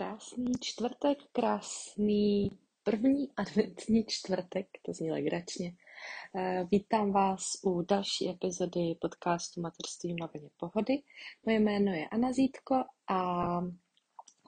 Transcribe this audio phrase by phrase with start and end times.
[0.00, 2.50] Krásný čtvrtek, krásný
[2.82, 5.76] první adventní čtvrtek, to zní legračně.
[6.34, 11.02] Eh, vítám vás u další epizody podcastu Mateřství na vlně pohody.
[11.46, 13.60] Moje jméno je Anna Zítko a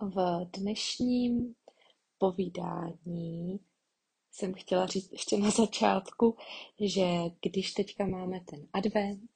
[0.00, 1.54] v dnešním
[2.18, 3.60] povídání
[4.30, 6.36] jsem chtěla říct ještě na začátku,
[6.80, 7.06] že
[7.42, 9.30] když teďka máme ten advent,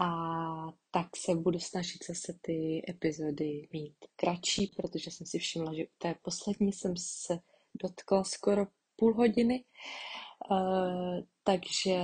[0.00, 5.84] a tak se budu snažit zase ty epizody mít kratší, protože jsem si všimla, že
[5.84, 7.38] u té poslední jsem se
[7.82, 8.66] dotkla skoro
[8.96, 9.64] půl hodiny.
[10.50, 11.96] Uh, takže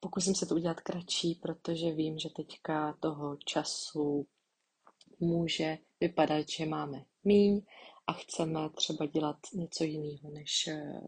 [0.00, 4.26] pokusím se to udělat kratší, protože vím, že teďka toho času
[5.20, 7.62] může vypadat, že máme míň
[8.06, 11.00] a chceme třeba dělat něco jiného, než eh,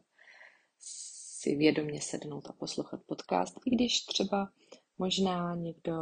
[0.78, 3.54] si vědomě sednout a poslouchat podcast.
[3.66, 4.52] I když třeba
[4.98, 5.92] Možná někdo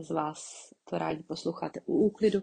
[0.00, 2.40] z vás to rádi posloucháte u úklidu,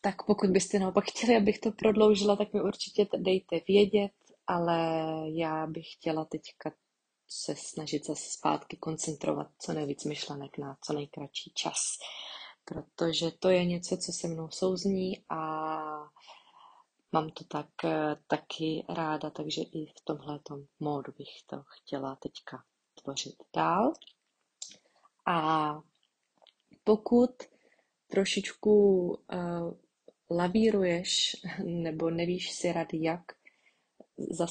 [0.00, 4.12] tak pokud byste naopak chtěli, abych to prodloužila, tak mi určitě dejte vědět,
[4.46, 4.78] ale
[5.30, 6.72] já bych chtěla teďka
[7.28, 11.78] se snažit zase zpátky koncentrovat co nejvíc myšlenek na co nejkratší čas,
[12.64, 15.38] protože to je něco, co se mnou souzní a
[17.12, 17.68] mám to tak
[18.26, 20.40] taky ráda, takže i v tomhle
[20.80, 22.64] módu bych to chtěla teďka
[23.02, 23.92] tvořit dál.
[25.26, 25.80] A
[26.84, 27.30] pokud
[28.06, 29.74] trošičku uh,
[30.30, 33.22] lavíruješ nebo nevíš si rady, jak
[34.30, 34.46] za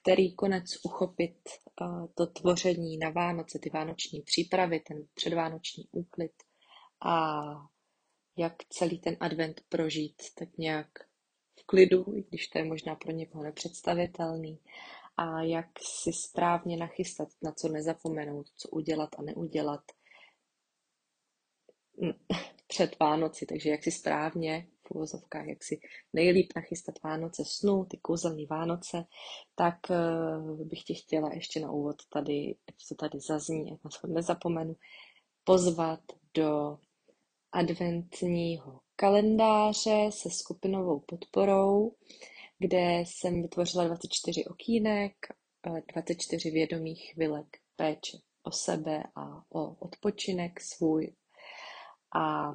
[0.00, 1.48] který konec uchopit
[1.80, 6.32] uh, to tvoření na Vánoce, ty vánoční přípravy, ten předvánoční úklid
[7.00, 7.42] a
[8.36, 10.88] jak celý ten advent prožít tak nějak
[11.60, 14.60] v klidu, i když to je možná pro někoho nepředstavitelný,
[15.16, 19.80] a jak si správně nachystat, na co nezapomenout, co udělat a neudělat,
[22.66, 25.80] před Vánoci, takže jak si správně v uvozovkách, jak si
[26.12, 29.04] nejlíp nachystat Vánoce snu, ty kouzelní Vánoce,
[29.54, 33.90] tak uh, bych tě chtěla ještě na úvod tady, ať to tady zazní, ať na
[34.00, 34.76] to nezapomenu,
[35.44, 36.00] pozvat
[36.34, 36.78] do
[37.52, 41.94] adventního kalendáře se skupinovou podporou,
[42.58, 45.12] kde jsem vytvořila 24 okýnek,
[45.94, 51.12] 24 vědomých chvilek péče o sebe a o odpočinek svůj
[52.14, 52.54] a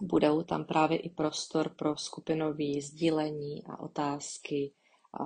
[0.00, 4.72] budou tam právě i prostor pro skupinové sdílení a otázky
[5.20, 5.24] a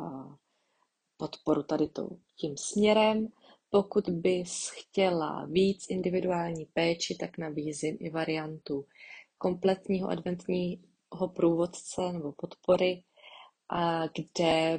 [1.16, 1.90] podporu tady
[2.36, 3.28] tím směrem.
[3.70, 8.86] Pokud bys chtěla víc individuální péči, tak nabízím i variantu
[9.38, 13.04] kompletního adventního průvodce nebo podpory,
[13.68, 14.78] a kde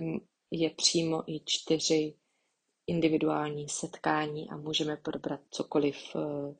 [0.51, 2.13] je přímo i čtyři
[2.87, 6.55] individuální setkání a můžeme probrat cokoliv eh,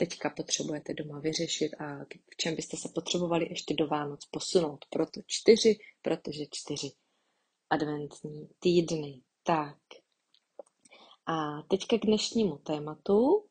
[0.00, 4.84] teďka potřebujete doma vyřešit a v čem byste se potřebovali ještě do Vánoc posunout.
[4.90, 6.90] Proto čtyři, protože čtyři
[7.70, 9.22] adventní týdny.
[9.42, 9.76] Tak.
[11.26, 13.46] A teďka k dnešnímu tématu.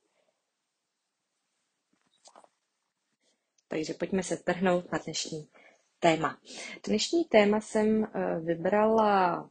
[3.68, 5.50] Takže pojďme se trhnout na dnešní
[6.00, 6.42] téma.
[6.88, 9.50] Dnešní téma jsem eh, vybrala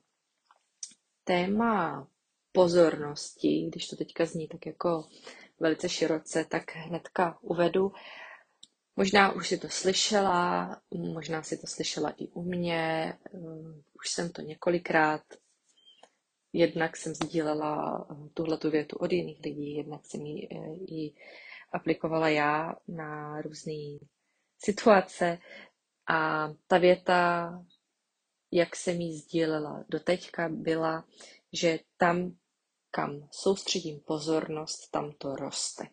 [1.24, 2.08] téma
[2.52, 5.08] pozornosti, když to teďka zní tak jako
[5.60, 7.92] velice široce, tak hnedka uvedu.
[8.96, 13.38] Možná už si to slyšela, možná si to slyšela i u mě, eh,
[13.94, 15.22] už jsem to několikrát.
[16.52, 21.14] Jednak jsem sdílela eh, tuhle tu větu od jiných lidí, jednak jsem ji, eh, ji
[21.72, 23.98] aplikovala já na různé
[24.58, 25.38] situace.
[26.08, 27.52] A ta věta,
[28.52, 31.04] jak jsem ji sdílela doteďka, byla,
[31.52, 32.32] že tam,
[32.98, 35.84] kam soustředím pozornost, tam to roste.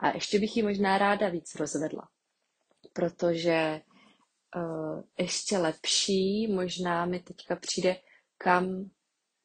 [0.00, 2.08] A ještě bych ji možná ráda víc rozvedla,
[2.92, 3.80] protože
[4.56, 8.00] uh, ještě lepší možná mi teďka přijde,
[8.38, 8.90] kam,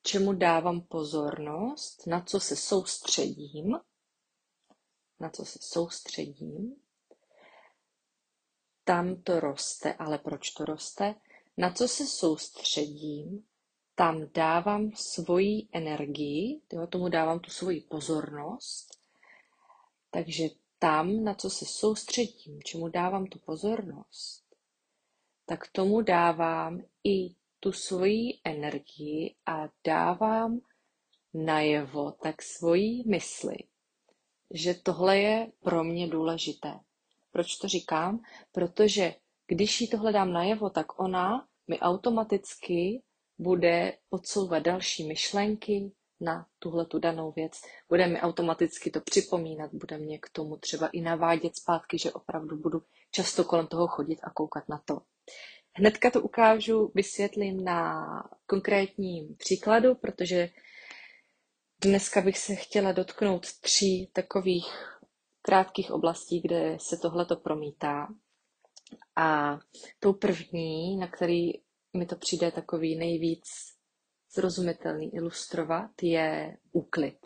[0.03, 3.79] čemu dávám pozornost, na co se soustředím,
[5.19, 6.75] na co se soustředím,
[8.83, 11.15] tam to roste, ale proč to roste?
[11.57, 13.48] Na co se soustředím,
[13.99, 18.87] tam dávám svoji energii, jo, tomu dávám tu svoji pozornost,
[20.11, 20.43] takže
[20.79, 24.43] tam, na co se soustředím, čemu dávám tu pozornost,
[25.45, 30.59] tak tomu dávám i tu svoji energii a dávám
[31.33, 33.57] najevo tak svoji mysli,
[34.51, 36.79] že tohle je pro mě důležité.
[37.31, 38.23] Proč to říkám?
[38.51, 39.15] Protože
[39.47, 43.03] když jí tohle dám najevo, tak ona mi automaticky
[43.39, 47.61] bude podsouvat další myšlenky na tuhle tu danou věc.
[47.89, 52.57] Bude mi automaticky to připomínat, bude mě k tomu třeba i navádět zpátky, že opravdu
[52.57, 55.01] budu často kolem toho chodit a koukat na to.
[55.73, 58.03] Hnedka to ukážu, vysvětlím na
[58.45, 60.49] konkrétním příkladu, protože
[61.81, 64.67] dneska bych se chtěla dotknout tří takových
[65.41, 68.07] krátkých oblastí, kde se tohleto promítá.
[69.15, 69.59] A
[69.99, 71.53] tou první, na který
[71.93, 73.45] mi to přijde takový nejvíc
[74.35, 77.19] zrozumitelný ilustrovat, je úklid.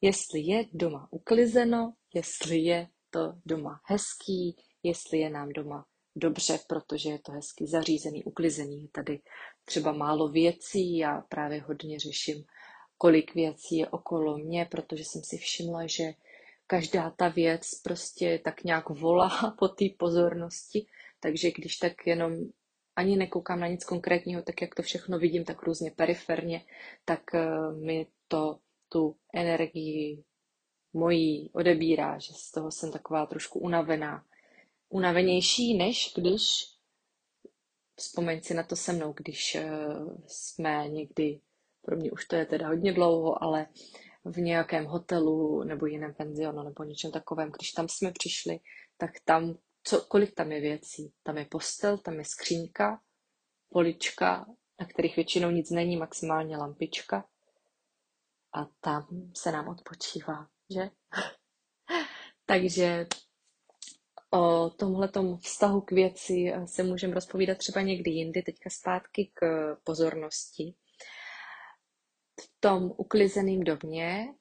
[0.00, 5.86] Jestli je doma uklizeno, jestli je to doma hezký, jestli je nám doma
[6.16, 8.88] dobře, protože je to hezky zařízený, uklizený.
[8.92, 9.20] Tady
[9.64, 12.44] třeba málo věcí, já právě hodně řeším,
[12.98, 16.12] kolik věcí je okolo mě, protože jsem si všimla, že
[16.66, 20.86] každá ta věc prostě tak nějak volá po té pozornosti,
[21.20, 22.36] takže když tak jenom
[22.96, 26.64] ani nekoukám na nic konkrétního, tak jak to všechno vidím, tak různě periferně,
[27.04, 28.58] tak eh, mi to
[28.88, 30.24] tu energii
[30.92, 34.24] mojí odebírá, že z toho jsem taková trošku unavená.
[34.88, 36.42] Unavenější, než když,
[37.96, 39.68] vzpomeň si na to se mnou, když eh,
[40.26, 41.40] jsme někdy,
[41.82, 43.66] pro mě už to je teda hodně dlouho, ale
[44.24, 48.60] v nějakém hotelu nebo jiném penzionu nebo něčem takovém, když tam jsme přišli,
[48.96, 51.12] tak tam, co, kolik tam je věcí?
[51.22, 53.02] Tam je postel, tam je skřínka,
[53.68, 54.46] polička,
[54.80, 57.24] na kterých většinou nic není, maximálně lampička.
[58.52, 60.90] A tam se nám odpočívá, že?
[62.46, 63.06] Takže
[64.30, 69.40] o tomhletom vztahu k věci se můžeme rozpovídat třeba někdy jindy, teďka zpátky k
[69.84, 70.74] pozornosti
[72.40, 74.34] v tom uklizeném domě,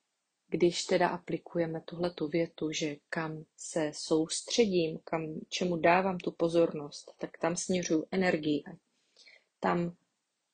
[0.53, 7.13] když teda aplikujeme tuhle tu větu, že kam se soustředím, kam, čemu dávám tu pozornost,
[7.17, 8.63] tak tam směřuju energii,
[9.59, 9.95] tam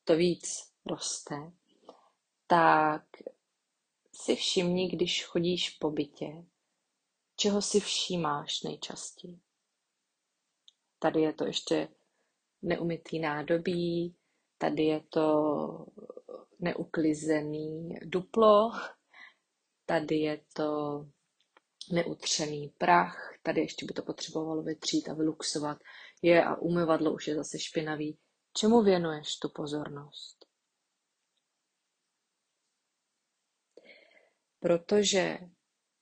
[0.04, 1.52] to víc roste,
[2.46, 3.04] tak
[4.14, 6.44] si všimni, když chodíš po bytě,
[7.36, 9.40] čeho si všímáš nejčastěji.
[10.98, 11.88] Tady je to ještě
[12.62, 14.14] neumytý nádobí,
[14.58, 15.86] tady je to
[16.58, 18.70] neuklizený duplo,
[19.90, 21.06] tady je to
[21.92, 25.78] neutřený prach, tady ještě by to potřebovalo vytřít a vyluxovat.
[26.22, 28.18] Je a umyvadlo už je zase špinavý.
[28.56, 30.46] Čemu věnuješ tu pozornost?
[34.60, 35.38] Protože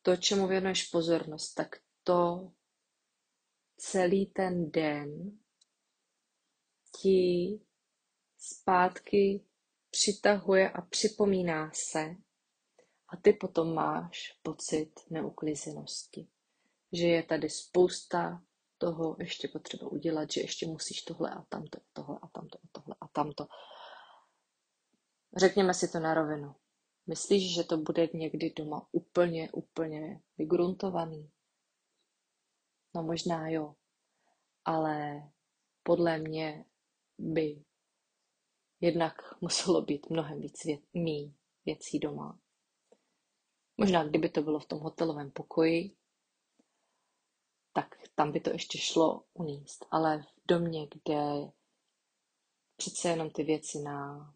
[0.03, 2.53] to, čemu věnuješ pozornost, tak to
[3.77, 5.39] celý ten den
[7.01, 7.61] ti
[8.39, 9.45] zpátky
[9.91, 12.15] přitahuje a připomíná se
[13.09, 16.29] a ty potom máš pocit neuklizenosti.
[16.93, 18.43] Že je tady spousta
[18.79, 22.97] toho ještě potřeba udělat, že ještě musíš tohle a tamto, tohle a tamto, a tohle
[23.01, 23.47] a tamto.
[25.37, 26.55] Řekněme si to na rovinu.
[27.07, 31.31] Myslíš, že to bude někdy doma úplně, úplně vygruntovaný?
[32.95, 33.75] No možná jo,
[34.65, 35.23] ale
[35.83, 36.65] podle mě
[37.19, 37.65] by
[38.81, 41.35] jednak muselo být mnohem víc věc, mý
[41.67, 42.39] věcí doma.
[43.79, 45.97] Možná kdyby to bylo v tom hotelovém pokoji,
[47.73, 49.87] tak tam by to ještě šlo uníst.
[49.91, 51.51] Ale v domě, kde
[52.77, 54.31] přece jenom ty věci na...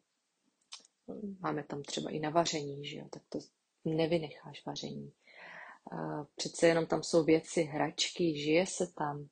[1.40, 3.08] Máme tam třeba i na vaření, že jo?
[3.10, 3.38] tak to
[3.84, 5.12] nevynecháš vaření.
[6.34, 9.28] Přece jenom tam jsou věci, hračky, žije se tam.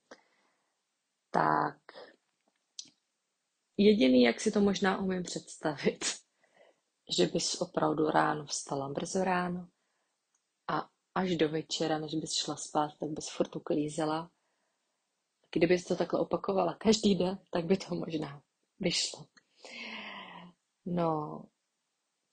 [1.30, 1.78] Tak
[3.76, 6.04] Jediný, jak si to možná umím představit,
[7.16, 9.68] že bys opravdu ráno vstala brzo ráno
[10.70, 14.30] a až do večera, než bys šla spát, tak bys furt uklízela.
[15.52, 18.42] Kdybys to takhle opakovala každý den, tak by to možná
[18.80, 19.26] vyšlo.
[20.86, 21.42] No,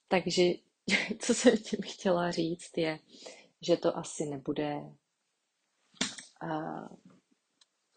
[0.08, 0.42] takže
[1.18, 2.98] co jsem tím chtěla říct je,
[3.66, 4.74] že to asi nebude,
[6.42, 6.88] uh,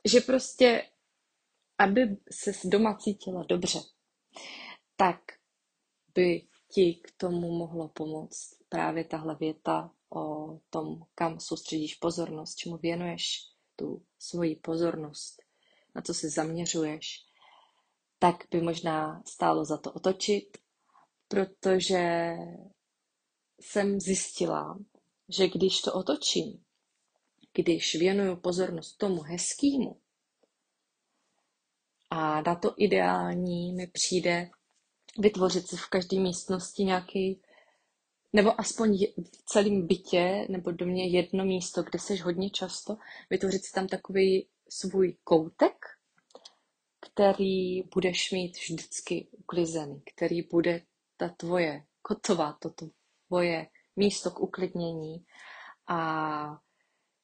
[0.06, 0.92] že prostě
[1.78, 3.80] aby se doma cítila dobře,
[4.96, 5.18] tak
[6.16, 12.78] by ti k tomu mohlo pomoct právě tahle věta o tom, kam soustředíš pozornost, čemu
[12.78, 15.42] věnuješ tu svoji pozornost,
[15.96, 17.26] na co se zaměřuješ,
[18.20, 20.58] tak by možná stálo za to otočit,
[21.28, 22.34] protože
[23.62, 24.80] jsem zjistila,
[25.30, 26.64] že když to otočím,
[27.54, 30.02] když věnuju pozornost tomu hezkému,
[32.10, 34.50] a na to ideální mi přijde
[35.20, 37.42] vytvořit si v každé místnosti nějaký,
[38.34, 42.98] nebo aspoň v celém bytě nebo domě jedno místo, kde seš hodně často,
[43.30, 45.86] vytvořit si tam takový svůj koutek,
[47.00, 50.82] který budeš mít vždycky uklizený, který bude
[51.18, 52.72] ta tvoje kotová, to
[53.28, 55.26] tvoje místo k uklidnění.
[55.88, 56.62] A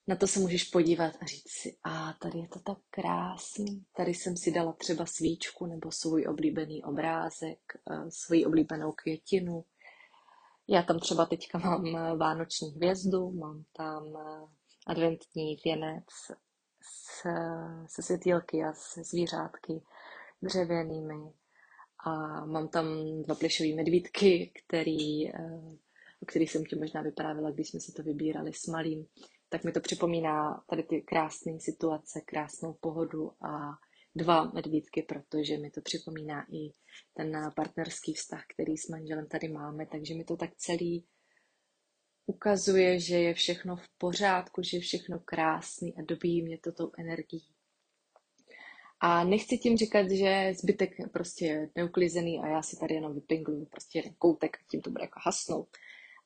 [0.08, 4.14] na to se můžeš podívat a říct si, a tady je to tak krásný, tady
[4.14, 7.60] jsem si dala třeba svíčku nebo svůj oblíbený obrázek,
[7.92, 9.66] eh, svoji oblíbenou květinu.
[10.68, 14.48] Já tam třeba teďka mám eh, vánoční hvězdu, mám tam eh,
[14.88, 16.06] adventní věnec
[17.88, 19.82] se světýlky a se zvířátky
[20.42, 21.34] dřevěnými.
[22.06, 22.86] A mám tam
[23.24, 25.34] dva plešové medvídky, který,
[26.22, 29.08] o kterých jsem ti možná vyprávěla, když jsme si to vybírali s malým
[29.50, 33.78] tak mi to připomíná tady ty krásné situace, krásnou pohodu a
[34.18, 36.74] dva medvídky, protože mi to připomíná i
[37.14, 41.06] ten partnerský vztah, který s manželem tady máme, takže mi to tak celý
[42.26, 46.92] ukazuje, že je všechno v pořádku, že je všechno krásný a dobíjí mě to tou
[46.98, 47.46] energií.
[49.00, 53.66] A nechci tím říkat, že zbytek prostě je neuklizený a já si tady jenom vypingluju
[53.66, 55.70] prostě jeden koutek a tím to bude jako hasnout.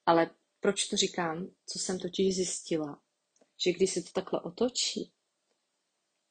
[0.06, 0.30] Ale
[0.60, 1.48] proč to říkám?
[1.66, 3.02] Co jsem totiž zjistila,
[3.66, 5.12] že když se to takhle otočí,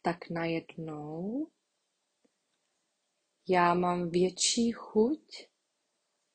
[0.02, 1.50] tak najednou
[3.48, 5.48] já mám větší chuť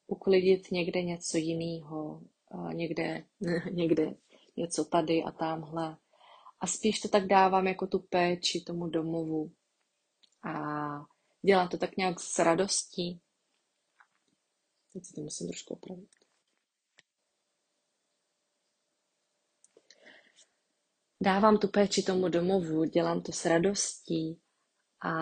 [0.07, 2.21] uklidit někde něco jiného,
[2.73, 3.25] někde,
[3.71, 4.15] někde
[4.57, 5.97] něco tady a tamhle.
[6.59, 9.51] A spíš to tak dávám jako tu péči tomu domovu.
[10.43, 10.53] A
[11.41, 13.21] dělám to tak nějak s radostí.
[14.93, 16.24] Teď si to musím trošku opravit.
[21.25, 24.39] Dávám tu péči tomu domovu, dělám to s radostí
[25.05, 25.13] a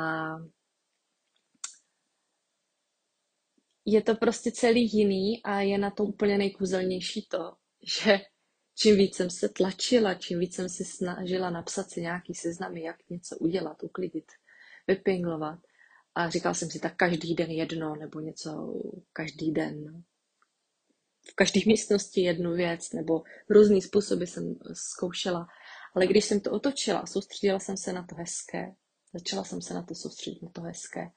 [3.85, 7.53] je to prostě celý jiný a je na tom úplně nejkůzelnější to,
[8.03, 8.19] že
[8.75, 13.09] čím víc jsem se tlačila, čím víc jsem si snažila napsat si nějaký seznamy, jak
[13.09, 14.31] něco udělat, uklidit,
[14.87, 15.59] vypinglovat.
[16.15, 18.73] A říkal jsem si tak každý den jedno, nebo něco
[19.13, 20.03] každý den.
[21.31, 25.47] V každé místnosti jednu věc, nebo různý způsoby jsem zkoušela.
[25.95, 28.75] Ale když jsem to otočila, soustředila jsem se na to hezké,
[29.13, 31.11] začala jsem se na to soustředit, na to hezké.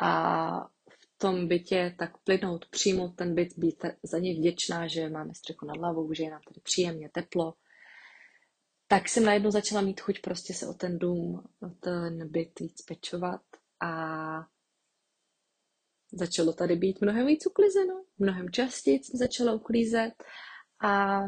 [0.00, 5.34] A v tom bytě tak plynout, přijmout ten byt, být za ně vděčná, že máme
[5.34, 7.54] střechu nad hlavou, že je nám tady příjemně teplo,
[8.88, 12.82] tak jsem najednou začala mít chuť prostě se o ten dům, o ten byt víc
[12.82, 13.40] pečovat
[13.80, 13.92] a
[16.12, 20.24] začalo tady být mnohem víc uklizeno, mnohem častěji jsem začala uklízet
[20.82, 21.20] a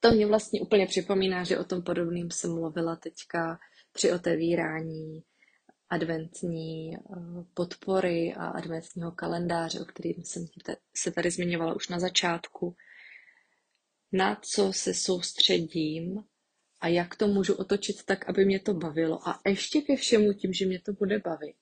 [0.00, 3.58] to mě vlastně úplně připomíná, že o tom podobným jsem mluvila teďka
[3.92, 5.22] při otevírání
[5.88, 7.00] adventní eh,
[7.54, 10.46] podpory a adventního kalendáře, o kterým jsem
[10.96, 12.76] se tady zmiňovala už na začátku.
[14.12, 16.24] Na co se soustředím
[16.80, 19.28] a jak to můžu otočit tak, aby mě to bavilo.
[19.28, 21.56] A ještě ke všemu tím, že mě to bude bavit,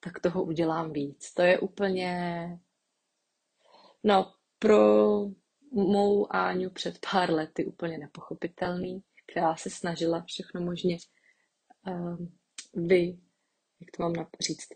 [0.00, 1.32] tak toho udělám víc.
[1.34, 2.46] To je úplně,
[4.04, 4.78] no, pro
[5.74, 10.96] mou Áňu před pár lety úplně nepochopitelný, která se snažila všechno možně
[11.86, 12.26] uh,
[12.74, 13.18] vy,
[13.80, 14.68] jak to mám říct,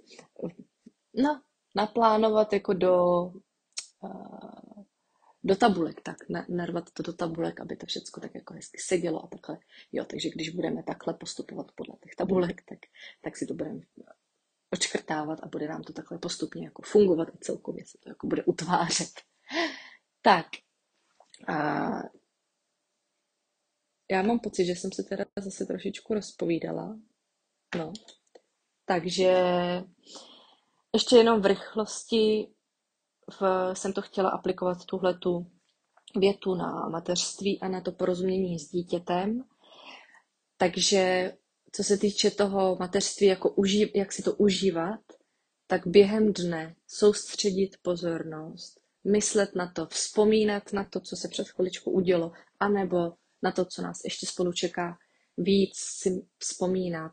[1.14, 1.42] no,
[1.76, 3.04] naplánovat jako do,
[4.00, 4.84] uh,
[5.44, 6.16] do tabulek, tak
[6.48, 9.58] narvat to do tabulek, aby to všechno tak jako hezky sedělo a takhle.
[9.92, 12.78] Jo, takže když budeme takhle postupovat podle těch tabulek, tak,
[13.22, 13.80] tak si to budeme
[14.70, 18.44] očkrtávat a bude nám to takhle postupně jako fungovat a celkově se to jako bude
[18.44, 19.12] utvářet.
[20.22, 20.46] Tak,
[21.48, 21.88] a
[24.10, 26.98] já mám pocit, že jsem se teda zase trošičku rozpovídala.
[27.78, 27.92] No.
[28.84, 29.32] Takže
[30.94, 32.48] ještě jenom v rychlosti
[33.40, 35.46] v, jsem to chtěla aplikovat tuhle tu
[36.16, 39.44] větu na mateřství a na to porozumění s dítětem.
[40.56, 41.32] Takže
[41.72, 45.00] co se týče toho mateřství, jako uží, jak si to užívat,
[45.66, 51.90] tak během dne soustředit pozornost myslet na to, vzpomínat na to, co se před chviličkou
[51.90, 53.12] udělo, anebo
[53.42, 54.98] na to, co nás ještě spolu čeká,
[55.36, 57.12] víc si vzpomínat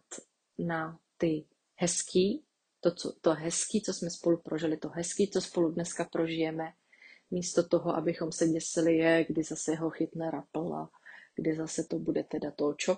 [0.59, 2.43] na ty hezký,
[2.79, 6.71] to, co, to hezký, co jsme spolu prožili, to hezký, co spolu dneska prožijeme,
[7.31, 10.89] místo toho, abychom se děsili je, kdy zase ho chytne rapl a
[11.35, 12.97] kdy zase to bude teda to, čo.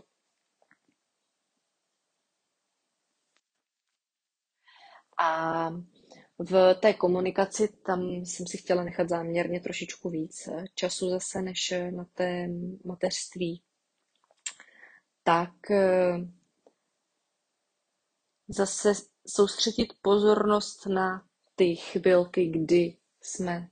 [5.20, 5.70] A
[6.40, 12.06] v té komunikaci tam jsem si chtěla nechat záměrně trošičku víc času zase než na
[12.14, 12.50] té
[12.86, 13.62] mateřství.
[15.24, 16.18] Tak eh,
[18.48, 18.94] zase
[19.28, 21.26] soustředit pozornost na
[21.56, 23.70] ty chvilky, kdy jsme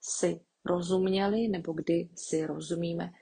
[0.00, 3.12] si rozuměli nebo kdy si rozumíme.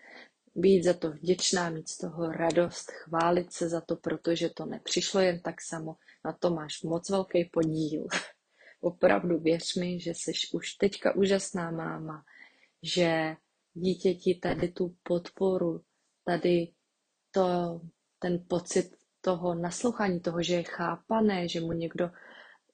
[0.55, 5.21] Být za to vděčná, mít z toho radost, chválit se za to, protože to nepřišlo
[5.21, 5.97] jen tak samo.
[6.25, 8.07] Na to máš moc velký podíl.
[8.81, 12.25] Opravdu věř mi, že jsi už teďka úžasná máma,
[12.83, 13.37] že
[13.75, 15.85] dítěti tady tu podporu,
[16.25, 16.73] tady
[17.31, 17.81] to,
[18.19, 22.11] ten pocit toho naslouchání, toho, že je chápané, že mu někdo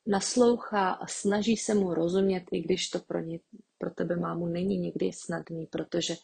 [0.06, 3.38] naslouchá a snaží se mu rozumět, i když to pro, ně,
[3.78, 6.14] pro tebe mámu není někdy snadný, protože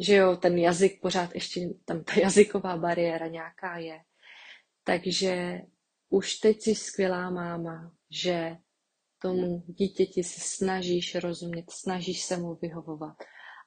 [0.00, 4.00] že jo, ten jazyk pořád ještě, tam ta jazyková bariéra nějaká je.
[4.84, 5.60] Takže
[6.08, 8.56] už teď jsi skvělá máma, že
[9.18, 13.16] tomu dítěti se snažíš rozumět, snažíš se mu vyhovovat.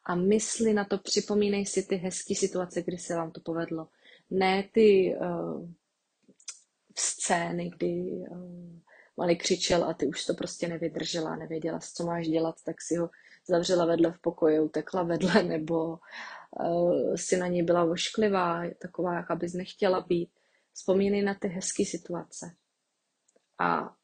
[0.06, 3.88] A mysli na to, připomínej si ty hezké situace, kdy se vám to povedlo.
[4.30, 5.70] Ne ty uh,
[6.98, 8.80] scény, kdy uh,
[9.18, 13.10] malý křičel a ty už to prostě nevydržela, nevěděla, co máš dělat, tak si ho
[13.48, 16.00] zavřela vedle v pokoji, utekla vedle, nebo
[16.60, 20.30] uh, si na ní byla vošklivá, taková, jak abys nechtěla být.
[20.74, 22.56] Vzpomínej na ty hezké situace.
[23.60, 23.96] A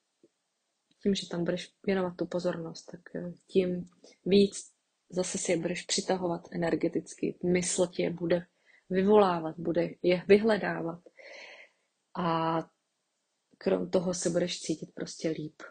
[1.03, 3.89] tím, že tam budeš věnovat tu pozornost, tak eh, tím
[4.25, 4.71] víc
[5.09, 7.39] zase si je budeš přitahovat energeticky.
[7.43, 8.45] Mysl tě bude
[8.89, 10.99] vyvolávat, bude je vyhledávat.
[12.17, 12.59] A
[13.57, 15.61] krom toho se budeš cítit prostě líp.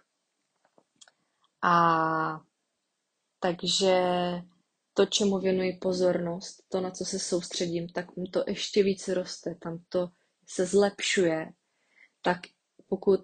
[1.62, 2.40] A
[3.38, 3.95] takže
[4.95, 9.85] to, čemu věnuji pozornost, to, na co se soustředím, tak to ještě více roste, tam
[9.88, 10.09] to
[10.49, 11.52] se zlepšuje.
[12.23, 12.38] Tak
[12.88, 13.21] pokud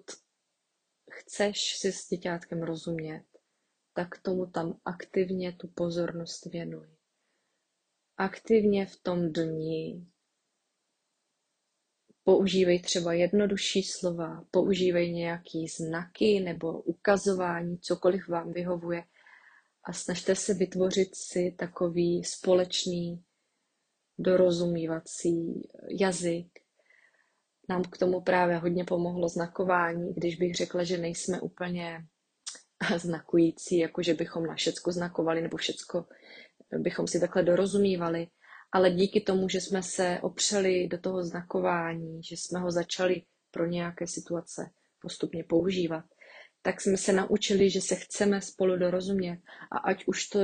[1.13, 3.23] chceš si s děťátkem rozumět,
[3.93, 6.87] tak tomu tam aktivně tu pozornost věnuj.
[8.17, 10.07] Aktivně v tom dni
[12.23, 19.03] používej třeba jednodušší slova, používej nějaký znaky nebo ukazování, cokoliv vám vyhovuje
[19.83, 23.23] a snažte se vytvořit si takový společný
[24.17, 26.62] dorozumívací jazyk.
[27.73, 32.05] Nám k tomu právě hodně pomohlo znakování, když bych řekla, že nejsme úplně
[32.97, 36.05] znakující, jako že bychom na všecko znakovali nebo všecko
[36.77, 38.27] bychom si takhle dorozumívali,
[38.71, 43.65] ale díky tomu, že jsme se opřeli do toho znakování, že jsme ho začali pro
[43.65, 44.69] nějaké situace
[45.01, 46.05] postupně používat,
[46.61, 49.39] tak jsme se naučili, že se chceme spolu dorozumět.
[49.71, 50.39] A ať už to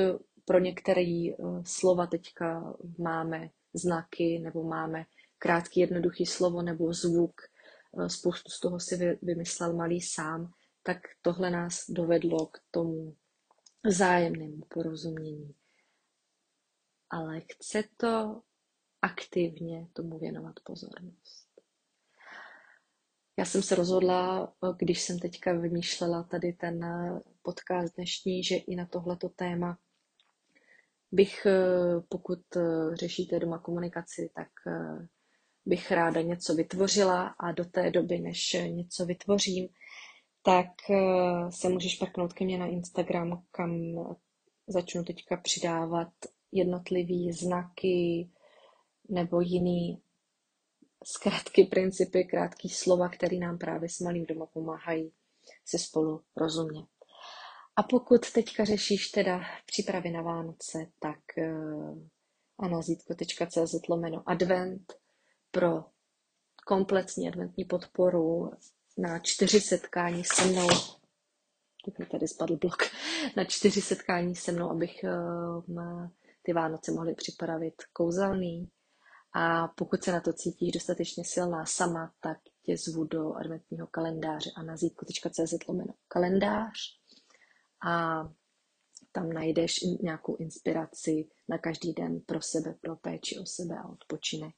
[0.46, 5.06] pro některé eh, slova teďka máme znaky, nebo máme
[5.40, 11.50] krátký, jednoduchý slovo nebo zvuk, eh, spoustu z toho si vymyslel malý sám, tak tohle
[11.50, 13.16] nás dovedlo k tomu
[13.88, 15.56] zájemnému porozumění.
[17.10, 18.42] Ale chce to
[19.02, 21.50] aktivně tomu věnovat pozornost.
[23.38, 26.86] Já jsem se rozhodla, když jsem teďka vymýšlela tady ten
[27.42, 29.80] podcast dnešní, že i na tohleto téma
[31.12, 31.48] bych,
[32.10, 32.40] pokud
[32.94, 34.50] řešíte doma komunikaci, tak
[35.66, 39.68] bych ráda něco vytvořila a do té doby, než něco vytvořím,
[40.44, 40.68] tak
[41.50, 43.72] se můžeš prknout ke mně na Instagram, kam
[44.68, 46.08] začnu teďka přidávat
[46.52, 48.30] jednotlivý znaky
[49.10, 50.02] nebo jiný
[51.04, 55.12] zkrátky, principy, krátký slova, které nám právě s malým doma pomáhají
[55.66, 56.88] se spolu rozumět.
[57.76, 62.00] A pokud teďka řešíš teda přípravy na Vánoce, tak uh,
[62.60, 64.94] anazítko.cz lomeno advent
[65.52, 65.86] pro
[66.66, 68.52] kompletní adventní podporu
[68.98, 70.68] na čtyři setkání se mnou.
[71.86, 72.78] Teď mi tady spadl blok.
[73.38, 75.06] Na čtyři setkání se mnou, abych
[75.68, 76.08] uh,
[76.42, 78.70] ty Vánoce mohli připravit kouzelný,
[79.34, 84.50] a pokud se na to cítíš dostatečně silná sama, tak tě zvu do adventního kalendáře
[84.56, 86.74] a na zítku.cz lomeno kalendář
[87.88, 88.24] a
[89.12, 94.56] tam najdeš nějakou inspiraci na každý den pro sebe, pro péči o sebe a odpočinek.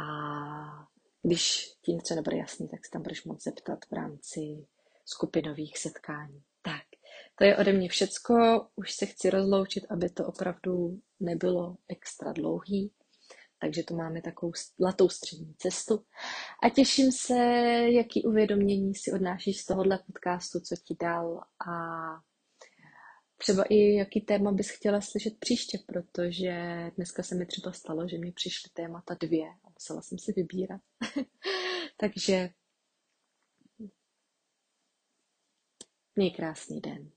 [0.00, 0.88] A
[1.22, 4.66] když ti něco nebude jasný, tak se tam budeš moct zeptat v rámci
[5.04, 6.42] skupinových setkání.
[6.62, 6.82] Tak,
[7.38, 8.66] to je ode mě všecko.
[8.74, 12.92] Už se chci rozloučit, aby to opravdu nebylo extra dlouhý
[13.62, 16.04] takže to máme takovou zlatou střední cestu.
[16.62, 17.34] A těším se,
[17.88, 21.72] jaký uvědomění si odnášíš z tohohle podcastu, co ti dal a
[23.42, 26.52] třeba i jaký téma bys chtěla slyšet příště, protože
[26.96, 30.80] dneska se mi třeba stalo, že mi přišly témata dvě a musela jsem si vybírat.
[31.96, 32.50] takže
[36.16, 37.10] měj krásný den.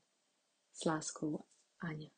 [0.72, 1.44] S láskou,
[1.80, 2.15] Aně.